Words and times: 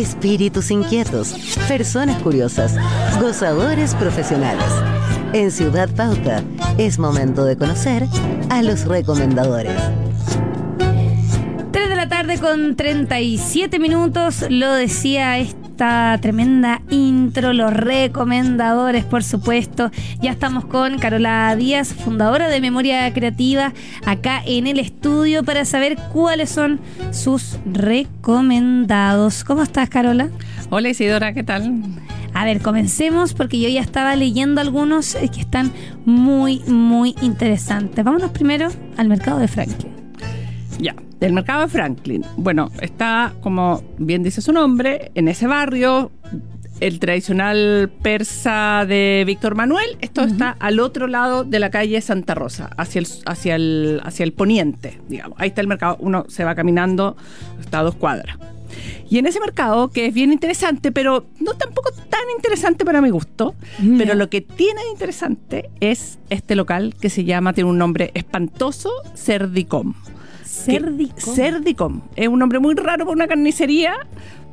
espíritus 0.00 0.70
inquietos, 0.70 1.34
personas 1.68 2.22
curiosas, 2.22 2.74
gozadores 3.20 3.94
profesionales. 3.94 4.64
En 5.32 5.50
Ciudad 5.50 5.88
Pauta 5.90 6.42
es 6.78 6.98
momento 6.98 7.44
de 7.44 7.56
conocer 7.56 8.06
a 8.48 8.62
los 8.62 8.86
recomendadores. 8.86 9.76
3 11.70 11.88
de 11.88 11.96
la 11.96 12.08
tarde 12.08 12.38
con 12.38 12.76
37 12.76 13.78
minutos, 13.78 14.46
lo 14.48 14.72
decía 14.72 15.38
esta 15.80 16.18
tremenda 16.20 16.82
intro, 16.90 17.54
los 17.54 17.72
recomendadores, 17.72 19.02
por 19.06 19.24
supuesto. 19.24 19.90
Ya 20.20 20.30
estamos 20.30 20.66
con 20.66 20.98
Carola 20.98 21.56
Díaz, 21.56 21.94
fundadora 21.94 22.50
de 22.50 22.60
Memoria 22.60 23.10
Creativa, 23.14 23.72
acá 24.04 24.42
en 24.44 24.66
el 24.66 24.78
estudio 24.78 25.42
para 25.42 25.64
saber 25.64 25.96
cuáles 26.12 26.50
son 26.50 26.80
sus 27.12 27.58
recomendados. 27.64 29.42
¿Cómo 29.42 29.62
estás, 29.62 29.88
Carola? 29.88 30.28
Hola 30.68 30.90
Isidora, 30.90 31.32
¿qué 31.32 31.44
tal? 31.44 31.82
A 32.34 32.44
ver, 32.44 32.60
comencemos 32.60 33.32
porque 33.32 33.58
yo 33.58 33.70
ya 33.70 33.80
estaba 33.80 34.14
leyendo 34.16 34.60
algunos 34.60 35.14
eh, 35.14 35.30
que 35.32 35.40
están 35.40 35.72
muy, 36.04 36.58
muy 36.66 37.14
interesantes. 37.22 38.04
Vámonos 38.04 38.32
primero 38.32 38.68
al 38.98 39.08
mercado 39.08 39.38
de 39.38 39.48
Franklin. 39.48 39.99
Ya, 40.80 40.94
del 41.18 41.34
mercado 41.34 41.62
de 41.62 41.68
Franklin. 41.68 42.24
Bueno, 42.38 42.70
está, 42.80 43.34
como 43.42 43.82
bien 43.98 44.22
dice 44.22 44.40
su 44.40 44.52
nombre, 44.52 45.10
en 45.14 45.28
ese 45.28 45.46
barrio, 45.46 46.10
el 46.80 46.98
tradicional 46.98 47.92
persa 48.02 48.86
de 48.88 49.24
Víctor 49.26 49.54
Manuel. 49.54 49.98
Esto 50.00 50.22
está 50.22 50.56
al 50.58 50.80
otro 50.80 51.06
lado 51.06 51.44
de 51.44 51.58
la 51.58 51.70
calle 51.70 52.00
Santa 52.00 52.34
Rosa, 52.34 52.70
hacia 52.78 53.00
el, 53.00 53.06
hacia 53.26 53.56
el, 53.56 54.00
hacia 54.04 54.24
el 54.24 54.32
poniente, 54.32 54.98
digamos. 55.08 55.38
Ahí 55.38 55.48
está 55.48 55.60
el 55.60 55.66
mercado. 55.66 55.98
Uno 56.00 56.24
se 56.28 56.44
va 56.44 56.54
caminando, 56.54 57.14
está 57.60 57.80
a 57.80 57.82
dos 57.82 57.96
cuadras. 57.96 58.38
Y 59.10 59.18
en 59.18 59.26
ese 59.26 59.40
mercado, 59.40 59.88
que 59.88 60.06
es 60.06 60.14
bien 60.14 60.32
interesante, 60.32 60.92
pero 60.92 61.26
no 61.40 61.54
tampoco 61.54 61.90
tan 61.92 62.30
interesante 62.34 62.84
para 62.84 63.02
mi 63.02 63.10
gusto, 63.10 63.54
pero 63.98 64.14
lo 64.14 64.30
que 64.30 64.40
tiene 64.40 64.80
de 64.82 64.90
interesante 64.90 65.70
es 65.80 66.18
este 66.30 66.54
local 66.54 66.94
que 66.98 67.10
se 67.10 67.24
llama, 67.24 67.52
tiene 67.52 67.68
un 67.68 67.78
nombre 67.78 68.12
espantoso, 68.14 68.90
Cerdicom. 69.16 69.94
Cerdicom. 70.50 71.34
Cerdicom. 71.34 72.00
Es 72.16 72.28
un 72.28 72.38
nombre 72.38 72.58
muy 72.58 72.74
raro 72.74 73.04
para 73.04 73.14
una 73.14 73.28
carnicería, 73.28 73.94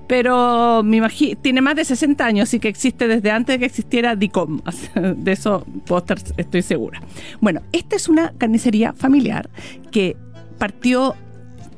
pero 0.07 0.83
me 0.83 0.97
imagino, 0.97 1.39
tiene 1.41 1.61
más 1.61 1.75
de 1.75 1.85
60 1.85 2.23
años, 2.23 2.49
así 2.49 2.59
que 2.59 2.67
existe 2.67 3.07
desde 3.07 3.31
antes 3.31 3.55
de 3.55 3.59
que 3.59 3.65
existiera 3.65 4.15
DICOM. 4.15 4.61
De 5.15 5.31
eso 5.31 5.65
puedo 5.85 5.99
estar, 5.99 6.19
estoy 6.37 6.61
segura. 6.61 7.01
Bueno, 7.41 7.61
esta 7.71 7.95
es 7.95 8.07
una 8.07 8.31
carnicería 8.37 8.93
familiar 8.93 9.49
que 9.91 10.15
partió 10.57 11.15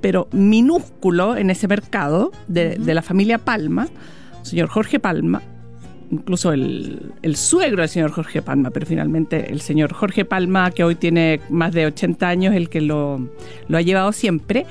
pero 0.01 0.29
minúsculo 0.31 1.35
en 1.35 1.49
ese 1.49 1.67
mercado 1.67 2.31
de, 2.47 2.77
de 2.77 2.93
la 2.93 3.01
familia 3.01 3.37
Palma, 3.37 3.89
señor 4.43 4.69
Jorge 4.69 4.97
Palma, 4.97 5.41
incluso 6.11 6.51
el, 6.51 7.13
el, 7.21 7.35
suegro 7.35 7.81
del 7.81 7.89
señor 7.89 8.11
Jorge 8.11 8.41
Palma, 8.41 8.71
pero 8.71 8.85
finalmente 8.85 9.51
el 9.51 9.61
señor 9.61 9.93
Jorge 9.93 10.25
Palma, 10.25 10.71
que 10.71 10.83
hoy 10.83 10.95
tiene 10.95 11.39
más 11.49 11.71
de 11.73 11.85
80 11.85 12.27
años, 12.27 12.55
el 12.55 12.69
que 12.69 12.81
lo, 12.81 13.29
lo 13.67 13.77
ha 13.77 13.81
llevado 13.81 14.11
siempre, 14.11 14.65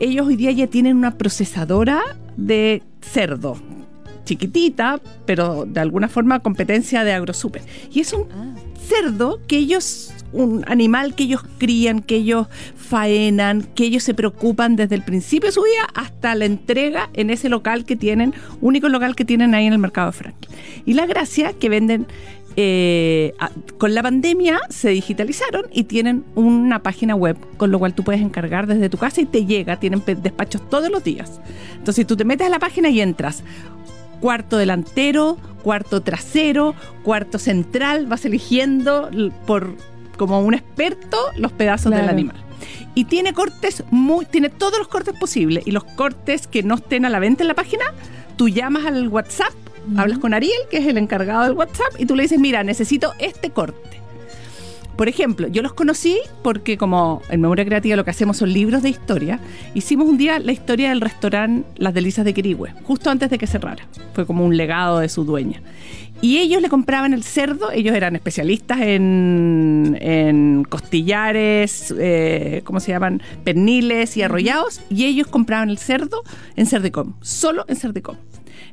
ellos 0.00 0.26
hoy 0.26 0.36
día 0.36 0.50
ya 0.50 0.66
tienen 0.66 0.96
una 0.96 1.16
procesadora 1.16 2.02
de 2.36 2.82
cerdo, 3.00 3.56
chiquitita, 4.24 5.00
pero 5.26 5.66
de 5.66 5.80
alguna 5.80 6.08
forma 6.08 6.40
competencia 6.40 7.04
de 7.04 7.12
AgroSuper. 7.12 7.62
Y 7.92 8.00
es 8.00 8.12
un 8.12 8.26
cerdo 8.88 9.40
que 9.46 9.56
ellos, 9.58 10.12
un 10.32 10.64
animal 10.66 11.14
que 11.14 11.24
ellos 11.24 11.42
crían, 11.58 12.00
que 12.00 12.16
ellos 12.16 12.46
faenan, 12.76 13.62
que 13.74 13.84
ellos 13.84 14.02
se 14.02 14.14
preocupan 14.14 14.76
desde 14.76 14.94
el 14.94 15.02
principio 15.02 15.48
de 15.48 15.52
su 15.52 15.62
vida 15.62 15.88
hasta 15.94 16.34
la 16.34 16.44
entrega 16.44 17.10
en 17.14 17.30
ese 17.30 17.48
local 17.48 17.84
que 17.84 17.96
tienen, 17.96 18.34
único 18.60 18.88
local 18.88 19.16
que 19.16 19.24
tienen 19.24 19.54
ahí 19.54 19.66
en 19.66 19.72
el 19.72 19.78
mercado 19.78 20.08
de 20.08 20.12
Franklin. 20.12 20.50
Y 20.84 20.94
la 20.94 21.06
gracia 21.06 21.52
que 21.52 21.68
venden 21.68 22.06
eh, 22.56 23.34
con 23.78 23.94
la 23.94 24.02
pandemia 24.02 24.60
se 24.68 24.90
digitalizaron 24.90 25.64
y 25.72 25.84
tienen 25.84 26.24
una 26.36 26.82
página 26.84 27.16
web 27.16 27.36
con 27.56 27.72
lo 27.72 27.80
cual 27.80 27.94
tú 27.94 28.04
puedes 28.04 28.22
encargar 28.22 28.68
desde 28.68 28.88
tu 28.88 28.96
casa 28.96 29.20
y 29.20 29.26
te 29.26 29.44
llega, 29.44 29.80
tienen 29.80 30.02
despachos 30.22 30.68
todos 30.68 30.90
los 30.90 31.02
días. 31.02 31.40
Entonces 31.76 32.06
tú 32.06 32.16
te 32.16 32.24
metes 32.24 32.46
a 32.46 32.50
la 32.50 32.60
página 32.60 32.90
y 32.90 33.00
entras 33.00 33.42
cuarto 34.20 34.56
delantero, 34.56 35.36
cuarto 35.64 36.02
trasero, 36.02 36.74
cuarto 37.02 37.38
central, 37.38 38.06
vas 38.06 38.24
eligiendo 38.26 39.10
por 39.46 39.74
como 40.16 40.40
un 40.40 40.54
experto 40.54 41.18
los 41.36 41.50
pedazos 41.50 41.90
del 41.90 42.08
animal. 42.08 42.36
Y 42.94 43.06
tiene 43.06 43.32
cortes 43.32 43.82
muy, 43.90 44.26
tiene 44.26 44.50
todos 44.50 44.78
los 44.78 44.86
cortes 44.86 45.18
posibles 45.18 45.66
y 45.66 45.72
los 45.72 45.82
cortes 45.82 46.46
que 46.46 46.62
no 46.62 46.76
estén 46.76 47.04
a 47.04 47.08
la 47.10 47.18
venta 47.18 47.42
en 47.42 47.48
la 47.48 47.54
página, 47.54 47.84
tú 48.36 48.48
llamas 48.48 48.84
al 48.84 49.08
WhatsApp, 49.08 49.52
hablas 49.96 50.18
con 50.18 50.34
Ariel, 50.34 50.52
que 50.70 50.76
es 50.76 50.86
el 50.86 50.98
encargado 50.98 51.44
del 51.44 51.54
WhatsApp, 51.54 51.94
y 51.98 52.06
tú 52.06 52.14
le 52.14 52.22
dices, 52.22 52.38
mira, 52.38 52.62
necesito 52.62 53.12
este 53.18 53.50
corte. 53.50 54.03
Por 54.96 55.08
ejemplo, 55.08 55.48
yo 55.48 55.62
los 55.62 55.72
conocí 55.72 56.18
porque 56.42 56.78
como 56.78 57.20
en 57.28 57.40
Memoria 57.40 57.64
Creativa 57.64 57.96
lo 57.96 58.04
que 58.04 58.10
hacemos 58.10 58.36
son 58.36 58.52
libros 58.52 58.82
de 58.82 58.90
historia, 58.90 59.40
hicimos 59.74 60.08
un 60.08 60.16
día 60.16 60.38
la 60.38 60.52
historia 60.52 60.90
del 60.90 61.00
restaurante 61.00 61.68
Las 61.76 61.94
Delicias 61.94 62.24
de 62.24 62.32
Quirigüe, 62.32 62.72
justo 62.84 63.10
antes 63.10 63.28
de 63.28 63.38
que 63.38 63.46
cerrara. 63.46 63.86
Fue 64.12 64.24
como 64.24 64.44
un 64.44 64.56
legado 64.56 65.00
de 65.00 65.08
su 65.08 65.24
dueña. 65.24 65.62
Y 66.20 66.38
ellos 66.38 66.62
le 66.62 66.68
compraban 66.68 67.12
el 67.12 67.24
cerdo, 67.24 67.70
ellos 67.72 67.94
eran 67.94 68.14
especialistas 68.14 68.80
en, 68.80 69.98
en 70.00 70.64
costillares, 70.64 71.92
eh, 71.98 72.62
¿cómo 72.64 72.78
se 72.78 72.92
llaman? 72.92 73.20
Perniles 73.42 74.16
y 74.16 74.22
arrollados, 74.22 74.80
y 74.88 75.06
ellos 75.06 75.26
compraban 75.26 75.70
el 75.70 75.78
cerdo 75.78 76.22
en 76.56 76.66
Cerdicom, 76.66 77.14
solo 77.20 77.64
en 77.68 77.76
Cerdicom. 77.76 78.16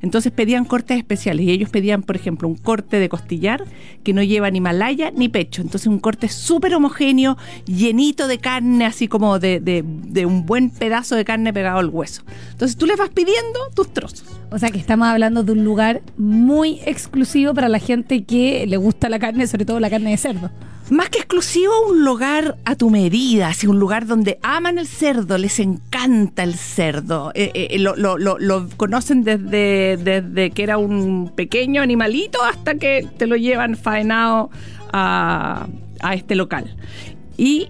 Entonces 0.02 0.31
pedían 0.31 0.66
cortes 0.66 0.97
especiales 0.97 1.46
y 1.46 1.52
ellos 1.52 1.69
pedían, 1.69 2.03
por 2.03 2.16
ejemplo, 2.16 2.47
un 2.47 2.56
corte 2.56 3.00
de 3.00 3.09
costillar 3.09 3.64
que 4.03 4.14
no 4.14 4.24
lleva 4.24 4.50
ni 4.52 4.62
malaya 4.62 5.12
ni 5.12 5.30
pecho. 5.30 5.62
Entonces 5.62 5.88
un 5.88 6.00
corte 6.00 6.28
súper 6.30 6.74
homogéneo, 6.75 7.38
llenito 7.66 8.28
de 8.28 8.38
carne, 8.40 8.86
así 8.86 9.08
como 9.08 9.40
de, 9.40 9.59
de- 9.59 9.84
de 9.86 10.25
un 10.25 10.46
buen 10.46 10.70
pedazo 10.70 11.16
de 11.16 11.25
carne 11.25 11.53
pegado 11.53 11.80
al 11.80 11.90
hueso. 11.90 12.24
Entonces 12.52 12.78
tú 12.78 12.86
les 12.86 12.97
vas 12.97 13.09
pidiendo 13.09 13.59
tus 13.75 13.94
trozos. 13.94 14.24
O 14.52 14.59
sea 14.59 14.70
que 14.70 14.80
estamos 14.80 15.08
hablando 15.08 15.44
de 15.44 15.52
un 15.53 15.64
lugar 15.64 16.02
muy 16.18 16.80
exclusivo 16.86 17.53
para 17.53 17.70
la 17.70 17.80
gente 17.80 18.24
que 18.24 18.66
le 18.68 18.78
gusta 18.78 19.09
la 19.09 19.20
carne, 19.20 19.47
sobre 19.47 19.66
todo 19.66 19.80
la 19.80 19.90
carne 19.90 20.12
de 20.12 20.18
cerdo. 20.18 20.52
Más 20.90 21.09
que 21.09 21.19
exclusivo, 21.19 21.72
un 21.90 22.03
lugar 22.03 22.58
a 22.66 22.75
tu 22.75 22.90
medida, 22.90 23.47
así 23.47 23.66
un 23.66 23.80
lugar 23.80 24.06
donde 24.08 24.40
aman 24.44 24.78
el 24.78 24.88
cerdo, 24.88 25.38
les 25.38 25.59
encanta 25.59 26.44
el 26.44 26.56
cerdo, 26.56 27.31
eh, 27.34 27.52
eh, 27.53 27.80
lo, 27.80 27.96
lo- 27.96 28.18
lo- 28.18 28.38
lo 28.40 28.68
conocen 28.75 29.24
desde, 29.24 29.96
desde 29.96 30.52
que 30.52 30.64
era 30.64 30.78
un 30.78 31.31
pequeño 31.34 31.81
animalito 31.81 32.44
hasta 32.44 32.75
que 32.75 33.08
te 33.18 33.25
lo 33.25 33.38
llevan 33.38 33.78
faenado 33.78 34.50
a, 34.91 35.68
a 36.02 36.14
este 36.14 36.36
local. 36.36 36.75
Y 37.38 37.70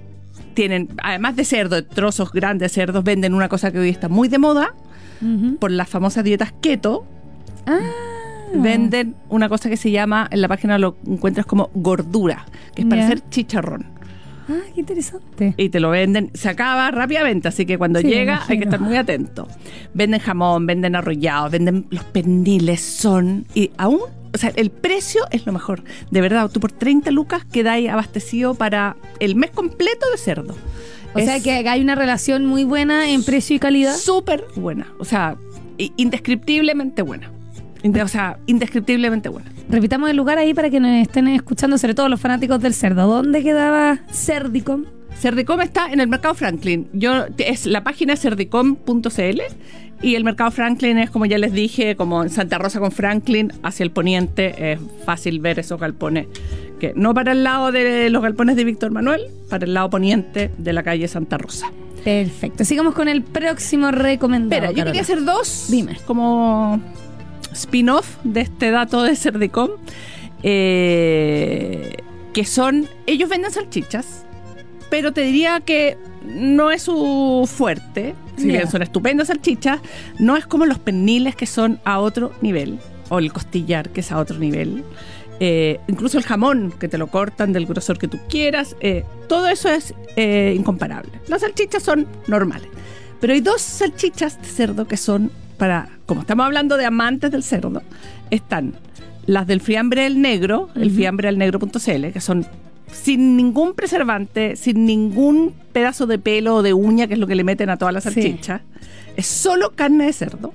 tienen, 0.56 0.90
además 1.04 1.36
de 1.36 1.46
cerdo, 1.46 1.84
trozos 1.86 2.32
grandes 2.32 2.72
de 2.72 2.74
cerdos, 2.74 3.04
venden 3.04 3.36
una 3.36 3.50
cosa 3.50 3.72
que 3.72 3.78
hoy 3.80 3.90
está 3.90 4.10
muy 4.10 4.30
de 4.30 4.40
moda 4.40 4.74
por 5.60 5.70
las 5.70 5.88
famosas 5.88 6.24
dietas 6.24 6.52
keto, 6.60 7.06
Ah, 7.68 7.78
venden 8.56 9.16
una 9.30 9.50
cosa 9.50 9.70
que 9.70 9.78
se 9.78 9.92
llama, 9.92 10.28
en 10.32 10.42
la 10.42 10.48
página 10.48 10.78
lo 10.78 10.98
encuentras 11.06 11.46
como 11.46 11.70
gordura, 11.74 12.46
que 12.76 12.84
es 12.84 12.88
para 12.88 13.06
hacer 13.06 13.22
chicharrón. 13.30 13.86
ah, 14.50 14.60
qué 14.74 14.80
interesante. 14.80 15.54
Y 15.58 15.70
te 15.70 15.80
lo 15.80 15.90
venden, 15.90 16.32
se 16.34 16.50
acaba 16.50 16.90
rápidamente, 16.92 17.48
así 17.48 17.66
que 17.66 17.78
cuando 17.78 18.00
Sí, 18.02 18.08
llega 18.08 18.42
hay 18.48 18.58
que 18.58 18.66
estar 18.66 18.80
muy 18.80 18.96
atento. 18.98 19.48
Venden 19.94 20.20
jamón, 20.20 20.66
venden 20.66 20.96
arrollados, 20.96 21.52
venden 21.52 21.88
los 21.90 22.04
perniles, 22.04 22.82
son. 22.82 23.46
Y 23.54 23.72
aún, 23.78 24.02
o 24.34 24.38
sea, 24.38 24.52
el 24.56 24.72
precio 24.72 25.22
es 25.32 25.46
lo 25.46 25.54
mejor. 25.54 25.84
De 26.10 26.22
verdad, 26.22 26.50
tú 26.52 26.60
por 26.60 26.72
30 26.72 27.12
lucas 27.12 27.46
quedáis 27.46 27.90
abastecido 27.90 28.56
para 28.56 28.96
el 29.20 29.36
mes 29.36 29.52
completo 29.52 30.10
de 30.12 30.18
cerdo. 30.18 30.56
O 31.14 31.20
sea 31.20 31.42
que 31.42 31.52
hay 31.68 31.82
una 31.82 31.96
relación 31.96 32.46
muy 32.46 32.64
buena 32.64 33.10
en 33.10 33.24
precio 33.24 33.56
y 33.56 33.60
calidad. 33.60 33.96
Súper 33.98 34.46
buena, 34.56 34.88
o 34.98 35.04
sea, 35.04 35.36
indescriptiblemente 35.98 37.02
buena. 37.02 37.30
O 37.84 38.08
sea, 38.08 38.38
indescriptiblemente 38.46 39.30
buena. 39.30 39.52
Repitamos 39.70 40.10
el 40.10 40.18
lugar 40.18 40.38
ahí 40.38 40.54
para 40.54 40.70
que 40.70 40.80
nos 40.80 40.92
estén 41.02 41.28
escuchando, 41.28 41.78
sobre 41.78 41.94
todo 41.96 42.10
los 42.10 42.20
fanáticos 42.20 42.62
del 42.62 42.74
cerdo. 42.74 43.08
¿Dónde 43.08 43.44
quedaba 43.44 44.00
Cerdicom? 44.12 44.86
Cerdicom 45.20 45.62
está 45.62 45.92
en 45.92 46.00
el 46.00 46.08
Mercado 46.08 46.34
Franklin. 46.36 46.88
Yo 46.94 47.26
es 47.38 47.66
la 47.66 47.84
página 47.84 48.16
cerdicom.cl 48.16 49.42
y 50.02 50.16
el 50.16 50.24
Mercado 50.24 50.52
Franklin 50.52 50.98
es 50.98 51.10
como 51.12 51.26
ya 51.26 51.38
les 51.38 51.54
dije, 51.54 51.96
como 51.96 52.24
en 52.24 52.30
Santa 52.30 52.58
Rosa 52.58 52.80
con 52.80 52.92
Franklin 52.92 53.52
hacia 53.62 53.84
el 53.84 53.92
poniente 53.92 54.74
es 54.74 54.80
fácil 55.06 55.40
ver 55.40 55.60
esos 55.60 55.80
galpones 55.80 56.28
que 56.80 56.94
no 56.96 57.14
para 57.14 57.34
el 57.34 57.44
lado 57.44 57.72
de 57.72 58.10
los 58.10 58.24
galpones 58.24 58.56
de 58.56 58.64
Víctor 58.64 58.92
Manuel, 58.92 59.28
para 59.50 59.66
el 59.66 59.74
lado 59.76 59.92
poniente 59.92 60.50
de 60.58 60.74
la 60.74 60.82
calle 60.82 61.08
Santa 61.08 61.38
Rosa. 61.38 61.72
Perfecto. 62.04 62.66
Sigamos 62.66 62.96
con 62.96 63.08
el 63.08 63.22
próximo 63.22 63.92
recomendado. 63.92 64.64
Espera, 64.64 64.72
yo 64.72 64.78
Carola. 64.78 64.92
quería 64.92 65.02
hacer 65.04 65.24
dos 65.24 65.68
Dime. 65.70 65.98
como 66.08 66.82
spin-off 67.54 68.18
de 68.24 68.42
este 68.42 68.72
dato 68.72 69.04
de 69.04 69.16
Cerdicom 69.16 69.72
eh, 70.44 71.98
que 72.34 72.46
son 72.46 72.88
ellos 73.06 73.30
venden 73.30 73.52
salchichas 73.52 74.26
pero 74.92 75.14
te 75.14 75.22
diría 75.22 75.62
que 75.62 75.98
no 76.26 76.70
es 76.70 76.84
su 76.84 77.50
fuerte, 77.52 78.14
si 78.38 78.48
bien 78.48 78.70
son 78.70 78.82
estupendas 78.82 79.30
salchichas, 79.30 79.80
no 80.20 80.36
es 80.36 80.46
como 80.46 80.66
los 80.66 80.80
perniles 80.80 81.36
que 81.36 81.46
son 81.46 81.80
a 81.86 82.00
otro 82.00 82.34
nivel, 82.42 82.78
o 83.10 83.20
el 83.20 83.32
costillar 83.32 83.90
que 83.90 84.02
es 84.02 84.12
a 84.12 84.20
otro 84.20 84.38
nivel. 84.38 84.84
Eh, 85.40 85.80
incluso 85.88 86.18
el 86.18 86.26
jamón, 86.26 86.74
que 86.78 86.88
te 86.88 86.98
lo 86.98 87.08
cortan 87.08 87.54
del 87.54 87.66
grosor 87.66 87.98
que 87.98 88.10
tú 88.10 88.20
quieras, 88.30 88.76
eh, 88.82 89.06
todo 89.28 89.48
eso 89.48 89.70
es 89.70 89.94
eh, 90.18 90.54
incomparable. 90.56 91.12
Las 91.28 91.42
salchichas 91.42 91.82
son 91.82 92.06
normales. 92.28 92.68
Pero 93.22 93.34
hay 93.34 93.40
dos 93.40 93.62
salchichas 93.62 94.42
de 94.42 94.48
cerdo 94.48 94.88
que 94.88 94.98
son 94.98 95.32
para, 95.62 95.90
como 96.08 96.22
estamos 96.22 96.44
hablando 96.48 96.76
de 96.76 96.86
amantes 96.86 97.30
del 97.30 97.44
cerdo, 97.44 97.84
están 98.32 98.74
las 99.28 99.46
del 99.46 99.62
fiambre 99.62 100.02
del 100.02 100.20
negro, 100.20 100.70
el 100.74 100.88
Ujú. 100.88 100.96
fiambre 100.96 101.28
del 101.28 101.38
negro.cl, 101.38 102.08
que 102.12 102.20
son 102.20 102.48
sin 102.92 103.38
ningún 103.38 103.76
preservante, 103.76 104.56
sin 104.56 104.88
ningún 104.88 105.54
pedazo 105.72 106.08
de 106.08 106.18
pelo 106.18 106.56
o 106.56 106.64
de 106.64 106.74
uña, 106.74 107.06
que 107.06 107.14
es 107.14 107.20
lo 107.20 107.28
que 107.28 107.36
le 107.36 107.44
meten 107.44 107.70
a 107.70 107.78
todas 107.78 107.94
las 107.94 108.04
Sí. 108.06 108.10
salchichas. 108.10 108.62
Es 109.16 109.28
solo 109.28 109.74
carne 109.76 110.08
de 110.08 110.14
cerdo. 110.14 110.52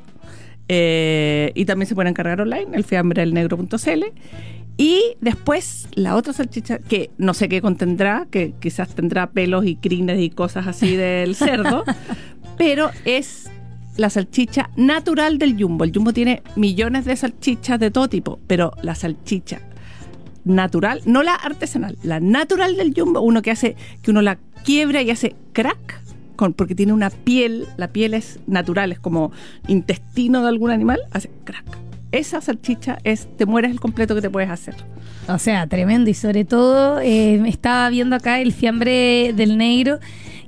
Eh, 0.69 1.53
y 1.55 1.67
también 1.67 1.87
se 1.87 1.95
pueden 1.95 2.11
encargar 2.11 2.41
online, 2.41 2.67
el 2.73 2.83
fiambre 2.83 3.21
del 3.23 3.33
negro.cl. 3.33 4.03
Y 4.77 5.01
después 5.21 5.87
la 5.95 6.17
otra 6.17 6.33
salchicha, 6.33 6.79
que 6.81 7.11
no 7.17 7.33
sé 7.33 7.49
qué 7.49 7.63
contendrá, 7.63 8.27
que 8.29 8.55
quizás 8.59 8.89
tendrá 8.89 9.31
pelos 9.31 9.65
y 9.67 9.77
crines 9.77 10.19
y 10.21 10.31
cosas 10.31 10.67
así 10.67 10.97
del 10.97 11.37
cerdo, 11.37 11.85
pero 12.59 12.91
es 13.05 13.49
la 13.97 14.11
salchicha 14.11 14.71
natural 14.77 15.39
del 15.39 15.61
Jumbo. 15.61 15.85
El 15.85 15.93
Jumbo 15.93 16.13
tiene 16.13 16.43
millones 16.57 17.05
de 17.05 17.17
salchichas 17.17 17.79
de 17.81 17.91
todo 17.91 18.09
tipo, 18.09 18.39
pero 18.47 18.73
la 18.83 18.95
salchicha 18.95 19.61
natural, 20.45 21.01
no 21.07 21.23
la 21.23 21.35
artesanal, 21.35 21.99
la 22.03 22.21
natural 22.21 22.77
del 22.77 22.95
Jumbo, 22.97 23.21
uno 23.21 23.43
que 23.43 23.51
hace 23.51 23.77
que 24.03 24.11
uno 24.11 24.23
la 24.23 24.39
quiebra 24.65 25.03
y 25.03 25.11
hace 25.11 25.35
crack. 25.53 26.03
Porque 26.55 26.75
tiene 26.75 26.93
una 26.93 27.09
piel, 27.09 27.67
la 27.79 27.89
piel 27.89 28.13
es 28.13 28.41
natural, 28.47 28.93
es 28.93 28.99
como 28.99 29.33
intestino 29.69 30.43
de 30.43 30.49
algún 30.49 30.71
animal, 30.71 31.01
hace 31.11 31.31
crack. 31.45 31.65
Esa 32.13 32.43
salchicha 32.43 32.99
es, 33.05 33.27
te 33.39 33.47
mueres 33.47 33.71
el 33.71 33.81
completo 33.81 34.15
que 34.15 34.21
te 34.21 34.29
puedes 34.29 34.51
hacer. 34.51 34.75
O 35.29 35.39
sea, 35.39 35.67
tremendo. 35.67 36.11
Y 36.11 36.15
sobre 36.15 36.45
todo, 36.45 37.01
eh, 37.01 37.43
estaba 37.47 37.89
viendo 37.89 38.17
acá 38.17 38.41
el 38.41 38.53
fiambre 38.53 39.33
del 39.35 39.57
negro. 39.57 39.99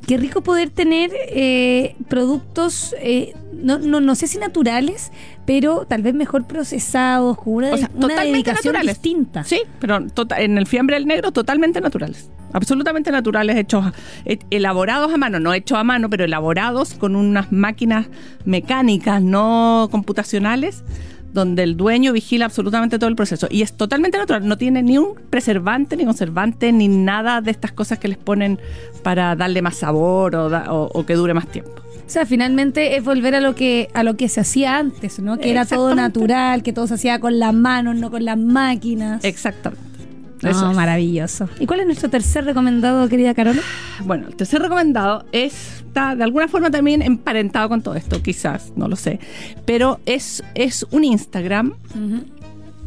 Qué 0.07 0.17
rico 0.17 0.41
poder 0.43 0.71
tener 0.71 1.11
eh, 1.15 1.95
productos, 2.09 2.95
eh, 3.01 3.35
no, 3.53 3.79
no, 3.79 4.01
no 4.01 4.15
sé 4.15 4.27
si 4.27 4.39
naturales, 4.39 5.11
pero 5.45 5.85
tal 5.87 6.03
vez 6.03 6.15
mejor 6.15 6.47
procesados, 6.47 7.37
con 7.37 7.55
una, 7.55 7.73
O 7.75 7.77
sea, 7.77 7.91
una 7.95 8.09
totalmente 8.09 8.53
naturales. 8.53 8.95
distinta. 8.95 9.45
Sí, 9.45 9.61
pero 9.81 10.07
tota- 10.09 10.41
en 10.41 10.57
el 10.59 10.67
fiambre 10.67 10.97
del 10.97 11.07
negro 11.07 11.33
totalmente 11.33 11.81
naturales. 11.81 12.31
Absolutamente 12.53 13.11
naturales, 13.11 13.57
hechos, 13.57 13.85
eh, 14.25 14.39
elaborados 14.51 15.13
a 15.13 15.19
mano, 15.19 15.39
no 15.41 15.53
hechos 15.53 15.77
a 15.77 15.85
mano, 15.85 16.09
pero 16.09 16.25
elaborados 16.25 16.95
con 16.95 17.15
unas 17.15 17.53
máquinas 17.53 18.07
mecánicas, 18.47 19.21
no 19.23 19.89
computacionales, 19.91 20.83
donde 21.33 21.63
el 21.63 21.77
dueño 21.77 22.13
vigila 22.13 22.47
absolutamente 22.47 22.99
todo 22.99 23.09
el 23.09 23.17
proceso. 23.17 23.47
Y 23.51 23.63
es 23.63 23.73
totalmente 23.77 24.17
natural, 24.19 24.47
no 24.49 24.57
tiene 24.57 24.83
ni 24.83 24.99
un 24.99 25.15
preservante, 25.31 25.97
ni 25.97 26.05
conservante, 26.05 26.73
ni 26.73 26.89
nada 26.89 27.41
de 27.41 27.51
estas 27.51 27.73
cosas 27.73 27.99
que 27.99 28.09
les 28.09 28.19
ponen 28.19 28.59
para 29.03 29.37
darle 29.37 29.63
más 29.63 29.77
sabor 29.77 30.35
o, 30.37 30.49
da- 30.49 30.73
o- 30.73 30.91
o 30.93 31.07
que 31.07 31.15
dure 31.15 31.35
más 31.35 31.47
tiempo. 31.49 31.71
O 32.07 32.11
sea, 32.11 32.25
finalmente 32.25 32.97
es 32.97 33.05
volver 33.05 33.35
a 33.35 33.41
lo 33.43 33.55
que 33.55 33.91
a 33.93 34.03
lo 34.03 34.17
que 34.17 34.31
se 34.31 34.41
hacía 34.41 34.79
antes, 34.79 35.19
¿no? 35.21 35.37
Que 35.39 35.51
era 35.51 35.67
todo 35.67 35.95
natural, 35.95 36.63
que 36.63 36.73
todo 36.73 36.87
se 36.87 36.95
hacía 36.95 37.21
con 37.21 37.39
las 37.39 37.53
manos, 37.53 37.97
no 37.97 38.11
con 38.11 38.25
las 38.25 38.39
máquinas. 38.39 39.23
Exactamente. 39.25 39.87
Eso 40.43 40.71
es. 40.71 40.77
maravilloso. 40.77 41.49
¿Y 41.59 41.67
cuál 41.67 41.81
es 41.81 41.87
nuestro 41.87 42.11
tercer 42.11 42.45
recomendado, 42.45 43.09
querida 43.09 43.35
Carola? 43.35 43.63
Bueno, 44.05 44.29
el 44.29 44.37
tercer 44.37 44.63
recomendado 44.63 45.25
es, 45.33 45.83
está 45.87 46.15
de 46.15 46.25
alguna 46.25 46.49
forma 46.49 46.71
también 46.71 47.03
emparentado 47.03 47.69
con 47.69 47.83
todo 47.83 47.95
esto, 47.95 48.23
quizás, 48.23 48.73
no 48.77 48.89
lo 48.89 48.97
sé. 48.97 49.21
Pero 49.65 50.01
es, 50.07 50.43
es 50.55 50.87
un 50.91 51.05
Instagram 51.05 51.75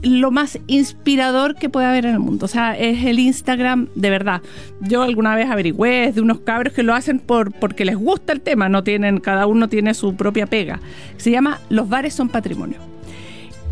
lo 0.04 0.32
más 0.32 0.58
inspirador 0.68 1.56
que 1.56 1.70
puede 1.70 1.86
haber 1.86 2.06
en 2.06 2.14
el 2.14 2.20
mundo. 2.20 2.46
O 2.46 2.50
sea, 2.50 2.78
es 2.78 3.06
el 3.06 3.20
Instagram 3.20 3.90
de 3.96 4.10
verdad. 4.10 4.42
Yo 4.82 5.04
alguna 5.04 5.36
vez 5.36 5.50
averigüé 5.50 6.12
de 6.12 6.22
unos 6.22 6.40
cabros 6.40 6.74
que 6.74 6.84
lo 6.84 6.94
hacen 6.94 7.20
por, 7.20 7.52
porque 7.52 7.86
les 7.86 7.96
gusta 7.96 8.34
el 8.34 8.42
tema, 8.42 8.70
no 8.70 8.84
tienen, 8.84 9.20
cada 9.20 9.46
uno 9.46 9.70
tiene 9.70 9.94
su 9.94 10.16
propia 10.16 10.48
pega. 10.48 10.80
Se 11.18 11.32
llama 11.32 11.60
Los 11.70 11.88
bares 11.88 12.14
son 12.14 12.30
patrimonio. 12.30 12.80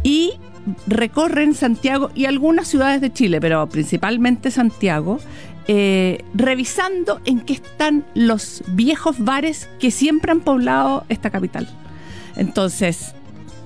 Y 0.04 0.34
recorren 0.88 1.54
Santiago 1.54 2.12
y 2.16 2.26
algunas 2.26 2.68
ciudades 2.68 3.02
de 3.02 3.12
Chile, 3.12 3.40
pero 3.42 3.68
principalmente 3.70 4.52
Santiago, 4.52 5.20
eh, 5.68 6.24
revisando 6.34 7.22
en 7.26 7.42
qué 7.42 7.54
están 7.54 8.04
los 8.16 8.64
viejos 8.70 9.24
bares 9.24 9.70
que 9.80 9.92
siempre 9.92 10.32
han 10.32 10.42
poblado 10.42 11.06
esta 11.10 11.30
capital. 11.30 11.68
Entonces, 12.36 13.14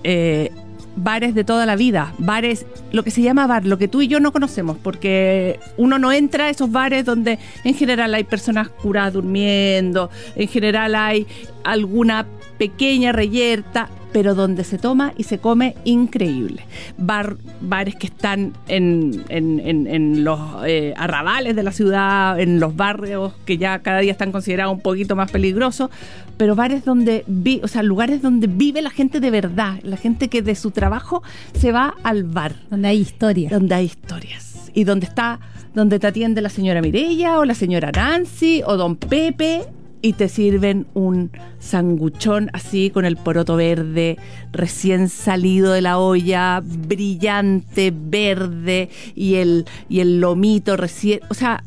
eh, 0.04 0.52
bares 0.96 1.34
de 1.34 1.44
toda 1.44 1.66
la 1.66 1.76
vida, 1.76 2.14
bares, 2.18 2.66
lo 2.92 3.04
que 3.04 3.12
se 3.12 3.22
llama 3.22 3.48
bar, 3.48 3.66
lo 3.66 3.78
que 3.78 3.88
tú 3.88 4.02
y 4.02 4.08
yo 4.08 4.20
no 4.20 4.32
conocemos, 4.32 4.78
porque 4.82 5.60
uno 5.78 5.98
no 5.98 6.12
entra 6.12 6.46
a 6.46 6.50
esos 6.50 6.72
bares 6.72 7.06
donde 7.06 7.40
en 7.64 7.74
general 7.74 8.14
hay 8.14 8.24
personas 8.24 8.70
curadas 8.70 9.14
durmiendo, 9.14 10.10
en 10.36 10.48
general 10.48 10.96
hay 10.96 11.26
alguna 11.64 12.26
pequeña 12.58 13.12
reyerta, 13.12 13.90
pero 14.14 14.36
donde 14.36 14.64
se 14.64 14.78
toma 14.78 15.12
y 15.18 15.24
se 15.24 15.40
come 15.40 15.76
increíble. 15.84 16.64
Bar, 16.98 17.36
bares 17.62 17.96
que 17.96 18.08
están 18.08 18.54
en, 18.68 19.24
en- 19.30 19.60
en- 19.60 19.88
en 19.88 20.24
los 20.24 20.40
eh, 20.66 20.94
arrabales 20.96 21.56
de 21.56 21.64
la 21.64 21.72
ciudad, 21.72 22.40
en 22.40 22.60
los 22.60 22.76
barrios 22.76 23.34
que 23.46 23.58
ya 23.58 23.80
cada 23.80 24.00
día 24.00 24.12
están 24.12 24.32
considerados 24.32 24.74
un 24.76 24.82
poquito 24.82 25.16
más 25.16 25.32
peligrosos, 25.32 25.90
pero 26.38 26.56
bares 26.56 26.86
donde, 26.86 27.24
vi, 27.28 27.60
o 27.64 27.68
sea, 27.68 27.84
lugares 27.84 28.22
donde 28.22 28.48
vive 28.48 28.82
la 28.82 28.90
gente 28.92 29.20
de 29.20 29.32
verdad, 29.32 29.80
la 29.84 29.98
gente 29.98 30.28
que 30.30 30.42
de 30.42 30.56
su 30.56 30.72
trabajo 30.72 31.24
se 31.54 31.72
va 31.72 31.96
al 32.04 32.24
bar 32.24 32.54
Donde 32.70 32.88
hay 32.90 33.00
historia. 33.00 33.50
donde 33.50 33.76
hay 33.76 33.86
historias 33.86 34.72
y 34.76 34.84
donde 34.86 35.06
está 35.08 35.40
donde 35.74 35.98
te 36.00 36.06
atiende 36.08 36.42
la 36.42 36.50
señora 36.50 36.82
Mirella 36.82 37.40
o 37.40 37.46
la 37.46 37.56
señora 37.56 37.92
Nancy 37.92 38.62
o 38.66 38.78
don 38.78 38.96
Pepe 38.96 39.64
y 40.04 40.14
te 40.14 40.28
sirven 40.28 40.86
un 40.94 41.32
sanguchón 41.60 42.50
así 42.52 42.90
con 42.90 43.06
el 43.06 43.16
poroto 43.16 43.56
verde 43.56 44.18
recién 44.52 45.08
salido 45.08 45.72
de 45.72 45.82
la 45.82 45.98
olla 45.98 46.62
brillante 46.62 47.94
verde 47.96 48.90
y 49.16 49.36
el 49.36 49.66
y 49.88 50.02
el 50.02 50.20
lomito 50.20 50.76
recién 50.76 51.22
o 51.30 51.34
sea 51.34 51.64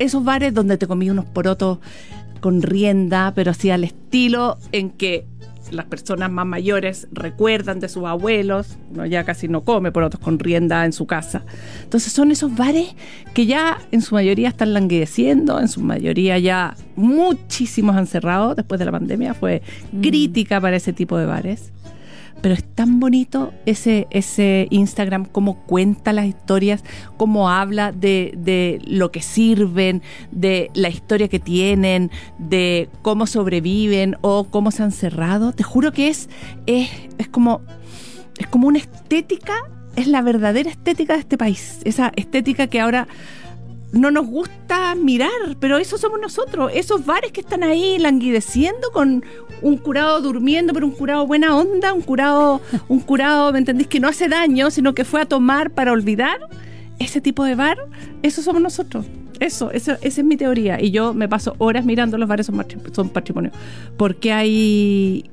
esos 0.00 0.24
bares 0.24 0.52
donde 0.52 0.78
te 0.78 0.88
comí 0.88 1.08
unos 1.10 1.26
porotos 1.26 1.78
con 2.40 2.60
rienda 2.60 3.32
pero 3.36 3.52
así 3.52 3.70
al 3.70 3.84
estilo 3.84 4.58
en 4.72 4.90
que 4.90 5.24
las 5.72 5.86
personas 5.86 6.30
más 6.30 6.46
mayores 6.46 7.08
recuerdan 7.12 7.80
de 7.80 7.88
sus 7.88 8.04
abuelos, 8.04 8.76
uno 8.92 9.06
ya 9.06 9.24
casi 9.24 9.48
no 9.48 9.62
come 9.62 9.92
por 9.92 10.02
otros 10.02 10.22
con 10.22 10.38
rienda 10.38 10.84
en 10.84 10.92
su 10.92 11.06
casa. 11.06 11.42
Entonces 11.82 12.12
son 12.12 12.30
esos 12.30 12.54
bares 12.56 12.94
que 13.34 13.46
ya 13.46 13.78
en 13.92 14.02
su 14.02 14.14
mayoría 14.14 14.48
están 14.48 14.72
languideciendo, 14.74 15.60
en 15.60 15.68
su 15.68 15.80
mayoría 15.80 16.38
ya 16.38 16.76
muchísimos 16.96 17.96
han 17.96 18.06
cerrado 18.06 18.54
después 18.54 18.78
de 18.78 18.84
la 18.84 18.92
pandemia, 18.92 19.34
fue 19.34 19.62
Mm. 19.92 20.00
crítica 20.00 20.60
para 20.60 20.76
ese 20.76 20.92
tipo 20.92 21.16
de 21.18 21.26
bares. 21.26 21.72
Pero 22.42 22.54
es 22.54 22.64
tan 22.64 23.00
bonito 23.00 23.52
ese, 23.64 24.06
ese 24.10 24.68
Instagram, 24.70 25.24
cómo 25.24 25.62
cuenta 25.64 26.12
las 26.12 26.26
historias, 26.26 26.84
cómo 27.16 27.50
habla 27.50 27.92
de, 27.92 28.34
de 28.36 28.80
lo 28.84 29.10
que 29.10 29.22
sirven, 29.22 30.02
de 30.30 30.70
la 30.74 30.88
historia 30.88 31.28
que 31.28 31.40
tienen, 31.40 32.10
de 32.38 32.88
cómo 33.02 33.26
sobreviven 33.26 34.16
o 34.20 34.44
cómo 34.44 34.70
se 34.70 34.82
han 34.82 34.92
cerrado. 34.92 35.52
Te 35.52 35.62
juro 35.62 35.92
que 35.92 36.08
es, 36.08 36.28
es, 36.66 36.90
es 37.18 37.28
como, 37.28 37.62
es 38.38 38.46
como 38.46 38.68
una 38.68 38.78
estética, 38.78 39.54
es 39.96 40.06
la 40.06 40.22
verdadera 40.22 40.70
estética 40.70 41.14
de 41.14 41.20
este 41.20 41.38
país. 41.38 41.80
Esa 41.84 42.12
estética 42.16 42.66
que 42.66 42.80
ahora 42.80 43.08
no 43.92 44.10
nos 44.10 44.26
gusta 44.26 44.94
mirar, 44.94 45.30
pero 45.60 45.78
eso 45.78 45.98
somos 45.98 46.20
nosotros. 46.20 46.70
Esos 46.74 47.06
bares 47.06 47.32
que 47.32 47.40
están 47.40 47.62
ahí 47.62 47.98
languideciendo 47.98 48.90
con 48.92 49.24
un 49.62 49.76
curado 49.78 50.20
durmiendo, 50.20 50.72
pero 50.72 50.86
un 50.86 50.92
curado 50.92 51.26
buena 51.26 51.56
onda, 51.56 51.92
un 51.92 52.02
curado, 52.02 52.60
un 52.88 53.00
curado, 53.00 53.52
¿me 53.52 53.58
entendés? 53.58 53.86
Que 53.86 54.00
no 54.00 54.08
hace 54.08 54.28
daño, 54.28 54.70
sino 54.70 54.94
que 54.94 55.04
fue 55.04 55.22
a 55.22 55.26
tomar 55.26 55.70
para 55.70 55.92
olvidar. 55.92 56.40
Ese 56.98 57.20
tipo 57.20 57.44
de 57.44 57.54
bar, 57.54 57.76
eso 58.22 58.40
somos 58.42 58.62
nosotros. 58.62 59.04
Eso, 59.38 59.70
eso 59.70 59.92
esa 60.00 60.20
es 60.20 60.24
mi 60.24 60.36
teoría. 60.36 60.80
Y 60.80 60.90
yo 60.90 61.12
me 61.12 61.28
paso 61.28 61.54
horas 61.58 61.84
mirando 61.84 62.16
los 62.16 62.28
bares 62.28 62.46
son, 62.46 62.64
son 62.92 63.08
patrimonio. 63.10 63.50
Porque 63.98 64.32
hay. 64.32 65.30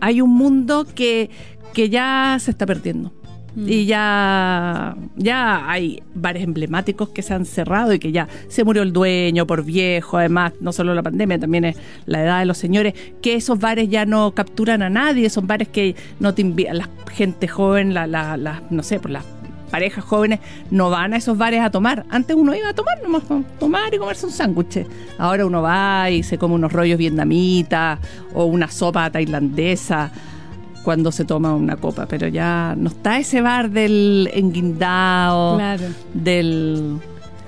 Hay 0.00 0.20
un 0.20 0.30
mundo 0.30 0.86
que, 0.94 1.30
que 1.74 1.90
ya 1.90 2.38
se 2.40 2.50
está 2.50 2.64
perdiendo. 2.66 3.12
Mm. 3.56 3.68
Y 3.68 3.86
ya, 3.86 4.94
ya 5.16 5.70
hay 5.70 6.02
bares 6.14 6.44
emblemáticos 6.44 7.08
que 7.08 7.22
se 7.22 7.32
han 7.32 7.46
cerrado 7.46 7.94
y 7.94 7.98
que 7.98 8.12
ya 8.12 8.28
se 8.48 8.64
murió 8.64 8.82
el 8.82 8.92
dueño 8.92 9.46
por 9.46 9.64
viejo, 9.64 10.18
además, 10.18 10.52
no 10.60 10.72
solo 10.72 10.94
la 10.94 11.02
pandemia, 11.02 11.38
también 11.38 11.64
es 11.64 11.76
la 12.04 12.22
edad 12.22 12.38
de 12.40 12.44
los 12.44 12.58
señores, 12.58 12.92
que 13.22 13.34
esos 13.34 13.58
bares 13.58 13.88
ya 13.88 14.04
no 14.04 14.32
capturan 14.32 14.82
a 14.82 14.90
nadie, 14.90 15.30
son 15.30 15.46
bares 15.46 15.68
que 15.68 15.96
no 16.20 16.34
te 16.34 16.42
invitan, 16.42 16.76
la 16.78 16.88
gente 17.10 17.48
joven, 17.48 17.94
la, 17.94 18.06
la, 18.06 18.36
la- 18.36 18.62
no 18.68 18.82
sé, 18.82 19.00
por 19.00 19.10
las 19.10 19.24
parejas 19.70 20.04
jóvenes 20.04 20.38
no 20.70 20.90
van 20.90 21.12
a 21.12 21.16
esos 21.16 21.36
bares 21.36 21.60
a 21.60 21.70
tomar. 21.70 22.04
Antes 22.10 22.36
uno 22.36 22.54
iba 22.54 22.68
a 22.68 22.74
tomar 22.74 23.02
nomás, 23.02 23.22
tomar 23.58 23.92
y 23.92 23.98
comerse 23.98 24.26
un 24.26 24.32
sándwich. 24.32 24.86
Ahora 25.18 25.44
uno 25.44 25.60
va 25.60 26.08
y 26.10 26.22
se 26.22 26.38
come 26.38 26.54
unos 26.54 26.72
rollos 26.72 26.98
vietnamitas 26.98 27.98
o 28.32 28.44
una 28.44 28.70
sopa 28.70 29.10
tailandesa 29.10 30.12
cuando 30.86 31.10
se 31.10 31.24
toma 31.24 31.52
una 31.52 31.76
copa, 31.78 32.06
pero 32.06 32.28
ya 32.28 32.76
no 32.78 32.90
está 32.90 33.18
ese 33.18 33.40
bar 33.40 33.70
del 33.72 34.30
enguindao, 34.32 35.56
Claro. 35.56 35.82
del... 36.14 36.98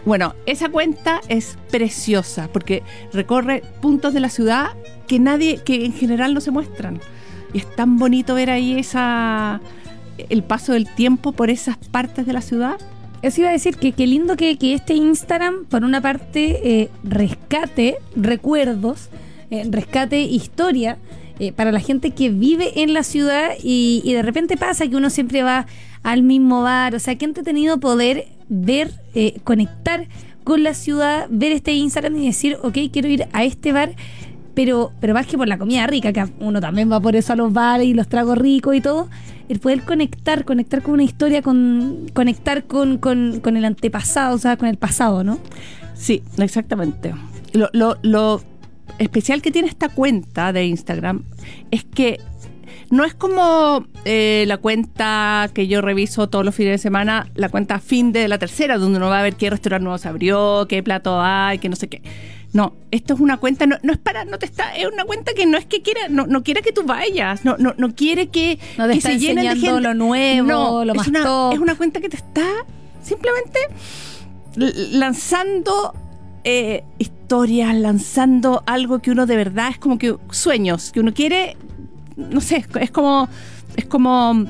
Bueno, 0.04 0.34
esa 0.44 0.68
cuenta 0.70 1.20
es 1.28 1.56
preciosa 1.70 2.48
porque 2.52 2.82
recorre 3.12 3.62
puntos 3.80 4.12
de 4.12 4.18
la 4.18 4.28
ciudad 4.28 4.70
que 5.06 5.20
nadie, 5.20 5.60
que 5.64 5.84
en 5.84 5.92
general 5.92 6.34
no 6.34 6.40
se 6.40 6.50
muestran. 6.50 7.00
Y 7.52 7.58
es 7.58 7.76
tan 7.76 7.96
bonito 7.96 8.34
ver 8.34 8.50
ahí 8.50 8.76
esa 8.76 9.60
el 10.28 10.42
paso 10.42 10.72
del 10.72 10.92
tiempo 10.92 11.30
por 11.30 11.48
esas 11.48 11.76
partes 11.76 12.26
de 12.26 12.32
la 12.32 12.40
ciudad. 12.40 12.76
Eso 13.22 13.42
iba 13.42 13.50
a 13.50 13.52
decir 13.52 13.76
que 13.76 13.92
qué 13.92 14.08
lindo 14.08 14.36
que, 14.36 14.58
que 14.58 14.74
este 14.74 14.94
Instagram, 14.94 15.64
por 15.66 15.84
una 15.84 16.00
parte, 16.00 16.82
eh, 16.82 16.90
rescate 17.04 17.98
recuerdos, 18.16 19.10
eh, 19.52 19.62
rescate 19.70 20.22
historia 20.22 20.98
eh, 21.38 21.52
para 21.52 21.72
la 21.72 21.80
gente 21.80 22.10
que 22.10 22.30
vive 22.30 22.82
en 22.82 22.92
la 22.94 23.02
ciudad 23.02 23.50
y, 23.62 24.02
de 24.12 24.22
repente 24.22 24.56
pasa 24.56 24.86
que 24.88 24.96
uno 24.96 25.10
siempre 25.10 25.42
va 25.42 25.66
al 26.02 26.22
mismo 26.22 26.62
bar. 26.62 26.94
O 26.94 26.98
sea, 26.98 27.16
qué 27.16 27.24
entretenido 27.24 27.78
poder 27.78 28.26
ver, 28.48 28.92
eh, 29.14 29.38
conectar 29.44 30.06
con 30.44 30.62
la 30.62 30.74
ciudad, 30.74 31.26
ver 31.30 31.52
este 31.52 31.72
Instagram 31.74 32.16
y 32.16 32.26
decir, 32.26 32.56
ok, 32.62 32.78
quiero 32.92 33.08
ir 33.08 33.26
a 33.32 33.44
este 33.44 33.72
bar. 33.72 33.92
Pero, 34.54 34.90
pero 35.00 35.14
más 35.14 35.26
que 35.26 35.38
por 35.38 35.46
la 35.46 35.56
comida 35.56 35.86
rica, 35.86 36.12
que 36.12 36.24
uno 36.40 36.60
también 36.60 36.90
va 36.90 36.98
por 36.98 37.14
eso 37.14 37.32
a 37.32 37.36
los 37.36 37.52
bares 37.52 37.86
y 37.86 37.94
los 37.94 38.08
tragos 38.08 38.36
ricos 38.36 38.74
y 38.74 38.80
todo, 38.80 39.08
el 39.48 39.60
poder 39.60 39.82
conectar, 39.82 40.44
conectar 40.44 40.82
con 40.82 40.94
una 40.94 41.04
historia, 41.04 41.42
con, 41.42 42.06
conectar 42.12 42.64
con, 42.64 42.98
con, 42.98 43.38
con 43.40 43.56
el 43.56 43.64
antepasado, 43.64 44.34
o 44.34 44.38
sea, 44.38 44.56
con 44.56 44.66
el 44.68 44.76
pasado, 44.76 45.22
¿no? 45.22 45.38
Sí, 45.94 46.22
exactamente. 46.38 47.14
Lo, 47.52 47.68
lo- 47.72 47.98
lo 48.02 48.42
especial 48.98 49.42
que 49.42 49.50
tiene 49.50 49.68
esta 49.68 49.88
cuenta 49.88 50.52
de 50.52 50.64
Instagram 50.66 51.24
es 51.70 51.84
que 51.84 52.20
no 52.90 53.04
es 53.04 53.12
como 53.14 53.86
eh, 54.06 54.44
la 54.46 54.56
cuenta 54.56 55.50
que 55.52 55.68
yo 55.68 55.80
reviso 55.82 56.28
todos 56.28 56.44
los 56.44 56.54
fines 56.54 56.72
de 56.72 56.78
semana, 56.78 57.30
la 57.34 57.50
cuenta 57.50 57.80
fin 57.80 58.12
de 58.12 58.28
la 58.28 58.38
tercera, 58.38 58.78
donde 58.78 58.96
uno 58.98 59.08
va 59.08 59.20
a 59.20 59.22
ver 59.22 59.36
qué 59.36 59.50
restaurante 59.50 59.84
nuevo 59.84 59.98
se 59.98 60.08
abrió, 60.08 60.66
qué 60.68 60.82
plato 60.82 61.20
hay, 61.20 61.58
qué 61.58 61.68
no 61.68 61.76
sé 61.76 61.88
qué. 61.88 62.02
No, 62.54 62.72
esto 62.90 63.12
es 63.12 63.20
una 63.20 63.36
cuenta, 63.36 63.66
no, 63.66 63.76
no 63.82 63.92
es 63.92 63.98
para, 63.98 64.24
no 64.24 64.38
te 64.38 64.46
está, 64.46 64.74
es 64.74 64.86
una 64.90 65.04
cuenta 65.04 65.34
que 65.34 65.44
no 65.44 65.58
es 65.58 65.66
que 65.66 65.82
quiera, 65.82 66.08
no, 66.08 66.26
no 66.26 66.42
quiere 66.42 66.62
que 66.62 66.72
tú 66.72 66.82
vayas, 66.84 67.44
no, 67.44 67.56
no, 67.58 67.74
no 67.76 67.94
quiere 67.94 68.28
que, 68.28 68.58
No 68.78 68.86
te 68.86 68.92
que 68.92 68.98
está 68.98 69.10
se 69.10 69.18
llenen 69.18 69.44
de 69.44 69.56
gente. 69.60 69.80
lo 69.82 69.92
nuevo, 69.92 70.48
No, 70.48 70.84
lo 70.86 70.92
es 70.92 70.96
más 70.96 71.08
una, 71.08 71.24
top. 71.24 71.52
es 71.52 71.58
una 71.58 71.74
cuenta 71.74 72.00
que 72.00 72.08
te 72.08 72.16
está 72.16 72.46
simplemente 73.02 73.58
lanzando 74.56 75.94
eh, 76.50 76.82
historias, 76.96 77.76
lanzando 77.76 78.62
algo 78.64 79.00
que 79.00 79.10
uno 79.10 79.26
de 79.26 79.36
verdad 79.36 79.68
es 79.68 79.76
como 79.76 79.98
que 79.98 80.16
sueños, 80.30 80.92
que 80.92 81.00
uno 81.00 81.12
quiere, 81.12 81.58
no 82.16 82.40
sé, 82.40 82.64
es 82.80 82.90
como, 82.90 83.28
es 83.76 83.84
como, 83.84 84.46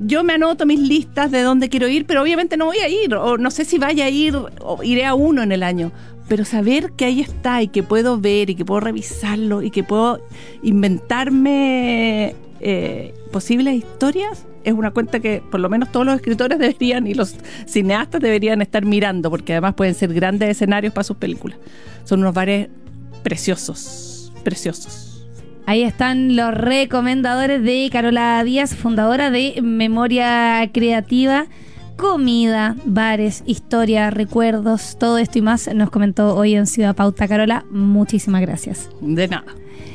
yo 0.00 0.24
me 0.24 0.32
anoto 0.32 0.64
mis 0.64 0.80
listas 0.80 1.30
de 1.30 1.42
dónde 1.42 1.68
quiero 1.68 1.88
ir, 1.88 2.06
pero 2.06 2.22
obviamente 2.22 2.56
no 2.56 2.64
voy 2.64 2.78
a 2.78 2.88
ir, 2.88 3.14
o 3.14 3.36
no 3.36 3.50
sé 3.50 3.66
si 3.66 3.76
vaya 3.76 4.06
a 4.06 4.08
ir, 4.08 4.34
o 4.34 4.82
iré 4.82 5.04
a 5.04 5.14
uno 5.14 5.42
en 5.42 5.52
el 5.52 5.62
año. 5.62 5.92
Pero 6.26 6.46
saber 6.46 6.92
que 6.92 7.04
ahí 7.04 7.20
está 7.20 7.60
y 7.60 7.68
que 7.68 7.82
puedo 7.82 8.18
ver 8.18 8.48
y 8.48 8.54
que 8.54 8.64
puedo 8.64 8.80
revisarlo 8.80 9.60
y 9.60 9.70
que 9.70 9.84
puedo 9.84 10.26
inventarme 10.62 12.34
eh, 12.60 13.12
posibles 13.30 13.74
historias 13.74 14.46
es 14.64 14.72
una 14.72 14.90
cuenta 14.90 15.20
que 15.20 15.42
por 15.50 15.60
lo 15.60 15.68
menos 15.68 15.92
todos 15.92 16.06
los 16.06 16.16
escritores 16.16 16.58
deberían 16.58 17.06
y 17.06 17.14
los 17.14 17.36
cineastas 17.66 18.20
deberían 18.20 18.62
estar 18.62 18.84
mirando 18.84 19.30
porque 19.30 19.52
además 19.52 19.74
pueden 19.74 19.94
ser 19.94 20.12
grandes 20.12 20.48
escenarios 20.50 20.92
para 20.92 21.04
sus 21.04 21.16
películas. 21.16 21.58
Son 22.04 22.20
unos 22.20 22.34
bares 22.34 22.68
preciosos, 23.22 24.32
preciosos. 24.42 25.26
Ahí 25.66 25.82
están 25.82 26.36
los 26.36 26.52
recomendadores 26.52 27.62
de 27.62 27.88
Carola 27.90 28.42
Díaz, 28.44 28.74
fundadora 28.74 29.30
de 29.30 29.60
Memoria 29.62 30.68
Creativa. 30.72 31.46
Comida, 31.96 32.76
bares, 32.84 33.44
historia, 33.46 34.10
recuerdos, 34.10 34.96
todo 34.98 35.16
esto 35.16 35.38
y 35.38 35.42
más 35.42 35.72
nos 35.72 35.90
comentó 35.90 36.34
hoy 36.34 36.54
en 36.54 36.66
Ciudad 36.66 36.96
Pauta. 36.96 37.28
Carola, 37.28 37.64
muchísimas 37.70 38.42
gracias. 38.42 38.90
De 39.00 39.28
nada. 39.28 39.44